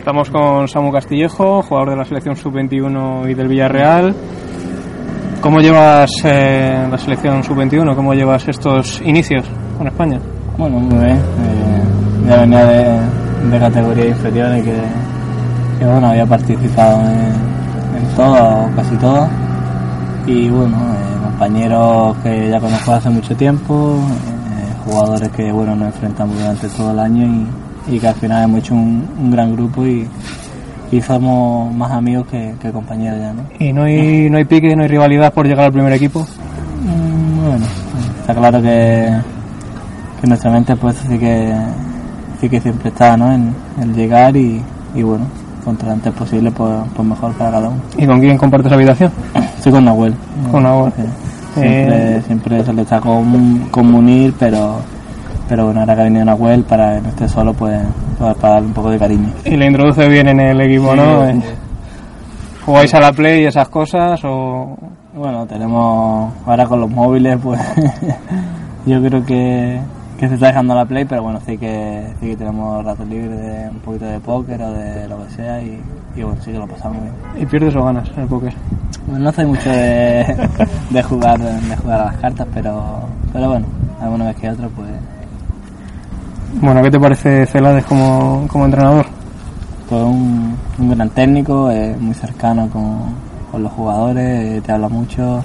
[0.00, 4.14] Estamos con Samu Castillejo, jugador de la selección sub-21 y del Villarreal.
[5.42, 7.94] ¿Cómo llevas eh, la selección sub-21?
[7.94, 9.44] ¿Cómo llevas estos inicios
[9.76, 10.18] con España?
[10.56, 11.18] Bueno, muy bien.
[11.18, 11.82] Eh,
[12.26, 14.74] ya venía de, de categoría inferior que,
[15.78, 19.28] que, bueno, había participado en, en todo, casi todo.
[20.26, 25.88] Y bueno, eh, compañeros que ya conozco hace mucho tiempo, eh, jugadores que bueno nos
[25.88, 29.52] enfrentamos durante todo el año y, y que al final hemos hecho un, un gran
[29.52, 30.06] grupo y,
[30.90, 33.42] y somos más amigos que, que, compañeros ya, ¿no?
[33.58, 36.20] ¿Y no hay, no hay pique, no hay rivalidad por llegar al primer equipo?
[36.20, 37.66] Mm, bueno,
[38.20, 39.10] está claro que,
[40.20, 41.54] que nuestra mente pues sí que,
[42.40, 43.32] sí que siempre está ¿no?
[43.32, 44.62] en el llegar y,
[44.94, 45.26] y bueno,
[45.64, 47.80] contra antes posible pues, pues, mejor para cada uno.
[47.96, 49.12] ¿Y con quién compartes habitación?
[49.56, 50.14] Estoy con Nahuel.
[50.50, 50.92] Con Nahuel.
[50.96, 51.02] Sí.
[51.60, 52.22] Siempre, eh...
[52.26, 54.80] siempre se le está con, comunir, pero
[55.50, 57.82] pero bueno, ahora que ha venido Nahuel para que no esté solo, pues,
[58.16, 59.32] pues, para darle un poco de cariño.
[59.44, 61.26] Y le introduce bien en el equipo, sí, ¿no?
[61.26, 61.40] Sí.
[62.64, 64.78] ¿Jugáis a la Play y esas cosas o...?
[65.12, 67.60] Bueno, tenemos ahora con los móviles, pues
[68.86, 69.80] yo creo que,
[70.20, 73.34] que se está dejando la Play, pero bueno, sí que, sí que tenemos rato libre
[73.34, 75.82] de un poquito de póker o de lo que sea y,
[76.14, 77.42] y bueno, sí que lo pasamos bien.
[77.42, 78.54] ¿Y pierdes o ganas en el póker?
[79.08, 80.48] Bueno, no soy mucho de,
[80.90, 83.00] de jugar de jugar a las cartas, pero,
[83.32, 83.66] pero bueno,
[84.00, 84.89] alguna vez que otro, pues
[86.54, 89.06] bueno, ¿qué te parece Celades como, como entrenador?
[89.88, 92.98] Pues un, un gran técnico, es muy cercano con,
[93.50, 95.42] con, los jugadores, te habla mucho,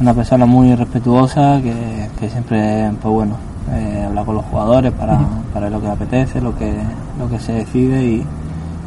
[0.00, 3.36] una persona muy respetuosa que, que siempre, pues bueno,
[3.72, 5.52] eh, habla con los jugadores para, uh -huh.
[5.52, 6.74] para lo que apetece, lo que,
[7.18, 8.26] lo que se decide y,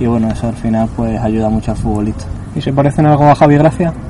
[0.00, 2.24] y bueno, eso al final pues ayuda mucho al futbolista.
[2.56, 3.92] ¿Y se parecen algo a Javi Gracia?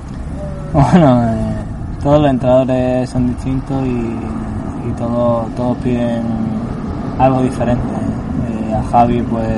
[0.73, 1.55] Bueno, eh,
[2.03, 6.23] todos los entrenadores son distintos y, y todos, todos piden
[7.19, 7.83] algo diferente.
[8.49, 9.49] Eh, a Javi, pues,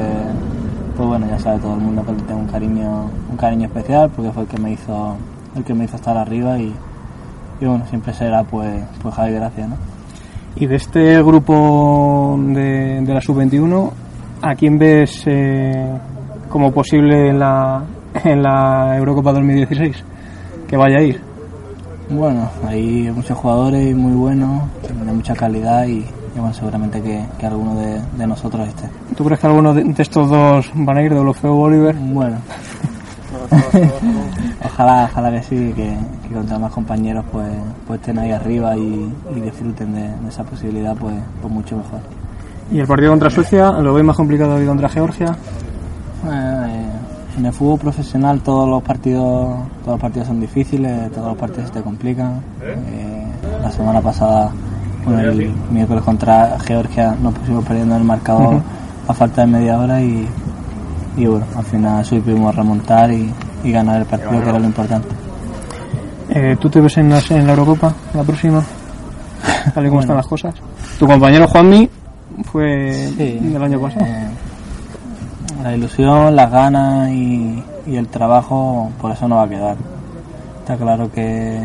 [0.97, 4.11] pues bueno, ya sabe todo el mundo que le tengo un cariño, un cariño especial
[4.15, 5.17] porque fue el que me hizo,
[5.55, 6.75] el que me hizo estar arriba y,
[7.61, 9.77] y bueno, siempre será pues, pues Javi Gracia, ¿no?
[10.56, 13.91] Y de este grupo de, de la sub-21,
[14.41, 15.93] ¿a quién ves eh,
[16.49, 17.83] como posible en la,
[18.25, 20.03] en la Eurocopa 2016
[20.66, 21.21] que vaya a ir?
[22.09, 24.62] Bueno, hay muchos jugadores muy buenos,
[25.05, 26.06] de mucha calidad y,
[26.37, 28.89] y bueno, seguramente que, que alguno de, de, nosotros esté.
[29.17, 31.97] ¿Tú crees que alguno de, de estos dos van a ir, de Olofeo o Oliver?
[31.97, 32.37] Bueno,
[34.65, 35.97] ojalá, ojalá que sí, que,
[36.29, 37.49] que contra más compañeros pues,
[37.87, 42.01] pues estén ahí arriba y, y disfruten de, de, esa posibilidad, pues, pues mucho mejor.
[42.71, 45.35] ¿Y el partido contra Suecia lo veis más complicado que contra Georgia?
[46.31, 46.87] Eh,
[47.39, 51.73] en el fútbol profesional todos los partidos todos los partidos son difíciles, todos los partidos
[51.73, 52.43] te complican.
[52.63, 53.27] Eh,
[53.63, 54.51] la semana pasada
[55.06, 59.11] el miércoles contra Georgia nos pusimos perdiendo el marcador uh -huh.
[59.11, 60.27] a falta de media hora y,
[61.17, 65.09] y bueno, al final supimos remontar y, y, ganar el partido que era lo importante.
[66.31, 68.62] Eh, ¿Tú te ves en la, en la Eurocopa la próxima?
[69.75, 70.00] Tal y como bueno.
[70.00, 70.55] están las cosas.
[70.99, 71.89] Tu compañero Juanmi
[72.45, 74.06] fue sí, del año pasado.
[74.06, 74.28] Eh,
[75.62, 79.77] la ilusión, las ganas y, y, el trabajo, por eso no va a quedar.
[80.61, 81.62] Está claro que,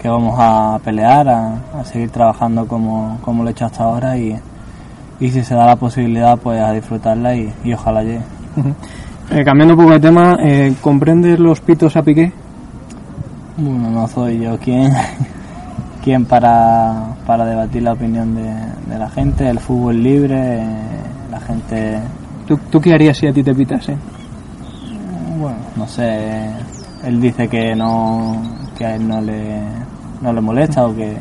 [0.00, 4.16] que vamos a pelear, a, a seguir trabajando como, como, lo he hecho hasta ahora
[4.16, 4.34] y,
[5.20, 8.22] y, si se da la posibilidad, pues a disfrutarla y, y ojalá llegue.
[9.32, 12.32] Eh, cambiando un poco de tema, eh, ¿comprendes los pitos a Piqué?
[13.58, 14.92] Bueno, no soy yo quien,
[16.02, 18.52] quien para, para debatir la opinión de,
[18.88, 20.64] de la gente, el fútbol libre,
[21.30, 22.00] la gente
[22.50, 23.96] ¿Tú, ¿Tú, qué harías si a ti te pitase?
[25.38, 26.50] Bueno, no sé.
[27.04, 28.42] Él dice que no
[28.80, 29.60] que a él no le,
[30.22, 31.14] no le molesta o que.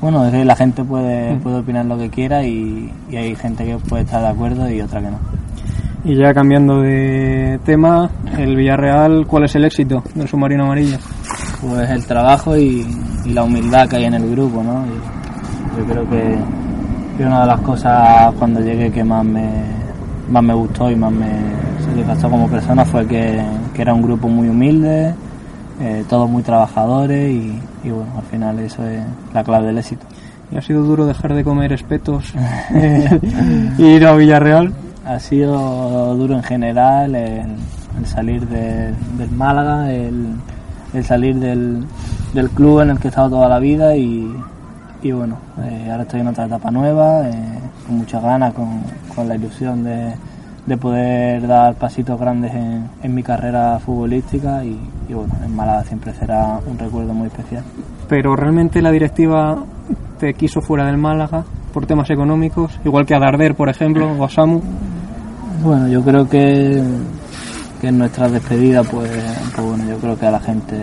[0.00, 3.76] Bueno, es la gente puede, puede opinar lo que quiera y, y, hay gente que
[3.76, 5.18] puede estar de acuerdo y otra que no.
[6.04, 8.08] Y ya cambiando de tema,
[8.38, 10.96] el Villarreal, ¿cuál es el éxito del submarino amarillo?
[11.60, 12.86] Pues el trabajo y,
[13.24, 14.84] y la humildad que hay en el grupo, ¿no?
[14.86, 16.38] Y yo creo que,
[17.18, 19.50] que una de las cosas cuando llegué que más me,
[20.30, 21.32] más me gustó y más me
[21.84, 23.44] satisfacció como persona fue que,
[23.74, 25.12] que era un grupo muy humilde,
[25.80, 30.06] eh, todos muy trabajadores y, y, bueno, al final eso es la clave del éxito.
[30.52, 32.32] ¿Y ha sido duro dejar de comer espetos
[32.74, 34.72] e ir a Villarreal?
[35.10, 37.56] ha sido duro en general el,
[38.06, 40.36] salir del Málaga, el,
[41.04, 41.84] salir del,
[42.54, 44.32] club en el que he estado toda la vida y,
[45.02, 49.84] bueno, eh, ahora estoy en otra etapa nueva, eh, con muchas ganas, con, la ilusión
[49.84, 50.14] de,
[50.76, 54.78] poder dar pasitos grandes en, mi carrera futbolística y,
[55.08, 57.64] y bueno, en Málaga siempre será un recuerdo muy especial.
[58.08, 59.64] Pero realmente la directiva
[60.18, 64.24] te quiso fuera del Málaga por temas económicos, igual que a Darder, por ejemplo, o
[64.24, 64.60] a Samu.
[65.62, 66.82] Bueno, yo creo que,
[67.80, 69.10] que en nuestra despedida, pues,
[69.54, 70.76] pues, bueno, yo creo que a la gente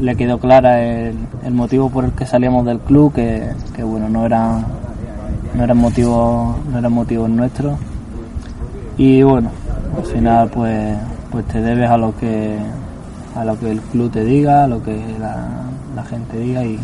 [0.00, 1.16] le quedó clara el,
[1.52, 4.64] motivo por el que salíamos del club, que, bueno, no era
[5.54, 7.78] no eran motivos no eran motivos nuestros
[8.96, 9.50] y bueno
[9.96, 10.96] al final pues
[11.30, 12.58] pues te debes a lo que
[13.34, 16.78] a lo que el club te diga a lo que la, gente diga y,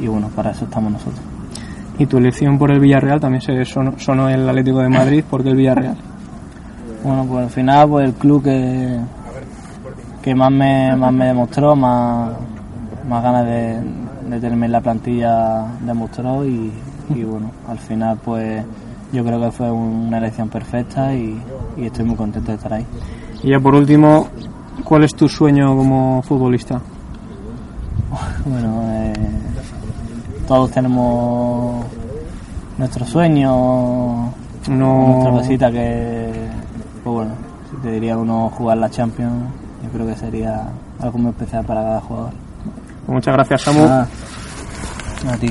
[0.00, 1.20] y bueno para eso estamos nosotros.
[1.98, 5.56] Y tu elección por el Villarreal también se sonó, el Atlético de Madrid porque el
[5.56, 5.96] Villarreal
[7.04, 8.98] bueno, pues al final pues el club que,
[10.22, 12.32] que más me, más me demostró, más,
[13.08, 13.80] más ganas de,
[14.28, 16.72] de tenerme en la plantilla demostró y,
[17.24, 18.64] bueno, al final pues
[19.12, 21.40] yo creo que fue una elección perfecta y,
[21.76, 22.86] estoy muy contento de estar ahí.
[23.42, 24.28] Y ya por último,
[24.84, 26.80] ¿cuál es tu sueño como futbolista?
[28.44, 29.12] Bueno, eh,
[30.48, 31.86] todos tenemos
[32.76, 34.32] nuestro sueño,
[34.68, 36.48] nuestra cosita que
[37.02, 37.32] pues bueno,
[37.70, 39.44] si te diría uno jugar la Champions,
[39.82, 40.68] yo creo que sería
[41.00, 42.32] algo muy especial para cada jugador.
[43.06, 43.84] Muchas gracias, Samu.
[43.84, 44.06] Ah,
[45.28, 45.50] a ti.